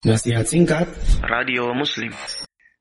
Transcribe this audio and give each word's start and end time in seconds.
Nasihat 0.00 0.48
singkat 0.48 0.88
Radio 1.28 1.76
Muslim. 1.76 2.08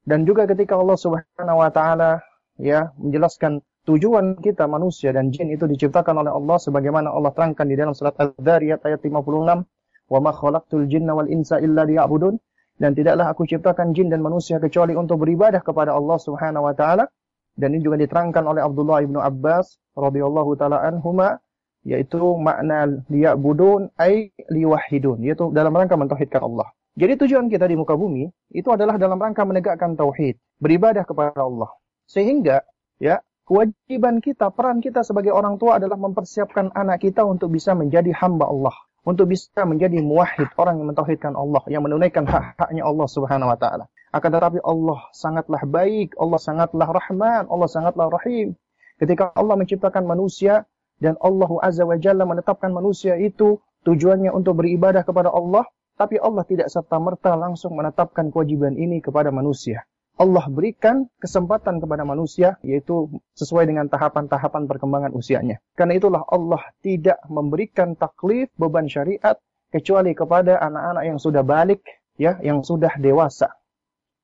Dan 0.08 0.24
juga 0.24 0.48
ketika 0.48 0.80
Allah 0.80 0.96
Subhanahu 0.96 1.60
wa 1.60 1.68
taala 1.68 2.24
ya 2.56 2.96
menjelaskan 2.96 3.60
tujuan 3.84 4.40
kita 4.40 4.72
manusia 4.72 5.12
dan 5.12 5.28
jin 5.28 5.52
itu 5.52 5.68
diciptakan 5.68 6.24
oleh 6.24 6.32
Allah 6.32 6.56
sebagaimana 6.56 7.12
Allah 7.12 7.36
terangkan 7.36 7.68
di 7.68 7.76
dalam 7.76 7.92
surat 7.92 8.16
Az-Zariyat 8.16 8.88
ayat 8.88 9.04
56, 9.04 9.68
"Wa 10.08 10.20
ma 10.24 10.32
khalaqtul 10.32 10.88
jinna 10.88 11.12
wal 11.12 11.28
insa 11.28 11.60
illa 11.60 11.84
liya'budun." 11.84 12.40
Dan 12.80 12.96
tidaklah 12.96 13.36
aku 13.36 13.44
ciptakan 13.52 13.92
jin 13.92 14.08
dan 14.08 14.24
manusia 14.24 14.56
kecuali 14.64 14.96
untuk 14.96 15.20
beribadah 15.20 15.60
kepada 15.60 15.92
Allah 15.92 16.16
Subhanahu 16.24 16.72
wa 16.72 16.74
taala. 16.80 17.04
Dan 17.52 17.76
ini 17.76 17.84
juga 17.84 18.00
diterangkan 18.00 18.48
oleh 18.48 18.64
Abdullah 18.64 19.04
ibnu 19.04 19.20
Abbas 19.20 19.76
radhiyallahu 19.92 20.56
taala 20.56 20.88
anhuma 20.88 21.36
yaitu 21.84 22.40
makna 22.40 22.88
liya'budun 23.12 23.92
ay 24.00 24.32
liwahidun 24.48 25.20
yaitu 25.20 25.52
dalam 25.52 25.76
rangka 25.76 26.00
mentauhidkan 26.00 26.48
Allah. 26.48 26.72
Jadi 27.00 27.16
tujuan 27.16 27.48
kita 27.48 27.64
di 27.64 27.80
muka 27.80 27.96
bumi 27.96 28.28
itu 28.52 28.68
adalah 28.76 29.00
dalam 29.00 29.16
rangka 29.16 29.48
menegakkan 29.48 29.96
tauhid, 29.96 30.36
beribadah 30.60 31.08
kepada 31.08 31.40
Allah. 31.40 31.72
Sehingga 32.04 32.68
ya 33.00 33.24
kewajiban 33.48 34.20
kita, 34.20 34.52
peran 34.52 34.84
kita 34.84 35.08
sebagai 35.08 35.32
orang 35.32 35.56
tua 35.56 35.80
adalah 35.80 35.96
mempersiapkan 35.96 36.76
anak 36.76 37.08
kita 37.08 37.24
untuk 37.24 37.56
bisa 37.56 37.72
menjadi 37.72 38.12
hamba 38.20 38.52
Allah 38.52 38.76
untuk 39.08 39.32
bisa 39.32 39.64
menjadi 39.64 40.04
muwahhid, 40.04 40.54
orang 40.60 40.78
yang 40.78 40.88
mentauhidkan 40.92 41.34
Allah, 41.34 41.64
yang 41.72 41.82
menunaikan 41.82 42.28
hak-haknya 42.28 42.84
Allah 42.84 43.08
Subhanahu 43.08 43.50
wa 43.50 43.58
taala. 43.58 43.86
Akan 44.14 44.30
tetapi 44.34 44.60
Allah 44.66 45.00
sangatlah 45.14 45.62
baik, 45.66 46.18
Allah 46.18 46.40
sangatlah 46.42 46.88
rahman, 46.90 47.50
Allah 47.50 47.70
sangatlah 47.70 48.10
rahim. 48.10 48.58
Ketika 49.00 49.32
Allah 49.38 49.56
menciptakan 49.56 50.04
manusia 50.04 50.66
dan 51.00 51.16
Allah 51.24 51.50
Azza 51.64 51.88
wa 51.88 51.96
Jalla 51.96 52.28
menetapkan 52.28 52.74
manusia 52.74 53.16
itu 53.16 53.62
tujuannya 53.88 54.34
untuk 54.34 54.60
beribadah 54.60 55.06
kepada 55.08 55.32
Allah, 55.32 55.64
tapi 56.00 56.16
Allah 56.16 56.48
tidak 56.48 56.72
serta-merta 56.72 57.36
langsung 57.36 57.76
menetapkan 57.76 58.32
kewajiban 58.32 58.80
ini 58.80 59.04
kepada 59.04 59.36
manusia. 59.36 59.84
Allah 60.16 60.48
berikan 60.48 61.12
kesempatan 61.20 61.84
kepada 61.84 62.08
manusia 62.08 62.56
yaitu 62.64 63.12
sesuai 63.36 63.68
dengan 63.68 63.92
tahapan-tahapan 63.92 64.68
perkembangan 64.68 65.12
usianya. 65.12 65.60
Karena 65.76 66.00
itulah 66.00 66.24
Allah 66.28 66.64
tidak 66.80 67.20
memberikan 67.28 68.00
taklif 68.00 68.48
beban 68.56 68.88
syariat 68.88 69.36
kecuali 69.72 70.16
kepada 70.16 70.60
anak-anak 70.64 71.04
yang 71.04 71.20
sudah 71.20 71.44
balik 71.44 71.84
ya, 72.16 72.40
yang 72.40 72.64
sudah 72.64 72.96
dewasa. 73.00 73.52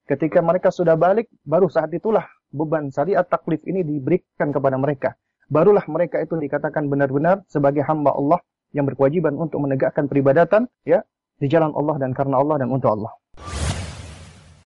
Ketika 0.07 0.39
mereka 0.39 0.71
sudah 0.71 0.95
balik, 0.95 1.27
baru 1.43 1.67
saat 1.67 1.91
itulah 1.91 2.23
beban 2.55 2.91
syariat 2.91 3.23
taklif 3.27 3.63
ini 3.67 3.83
diberikan 3.83 4.51
kepada 4.51 4.79
mereka. 4.79 5.15
Barulah 5.51 5.83
mereka 5.91 6.23
itu 6.23 6.39
dikatakan 6.39 6.87
benar-benar 6.87 7.43
sebagai 7.51 7.83
hamba 7.87 8.15
Allah 8.15 8.39
yang 8.75 8.83
berkewajiban 8.83 9.39
untuk 9.39 9.63
menegakkan 9.63 10.11
peribadatan 10.11 10.67
ya 10.83 11.07
di 11.39 11.47
jalan 11.51 11.71
Allah 11.75 11.95
dan 11.99 12.11
karena 12.15 12.39
Allah 12.39 12.55
dan 12.63 12.71
untuk 12.71 12.91
Allah. 12.95 13.11